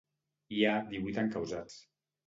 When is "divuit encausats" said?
0.95-1.81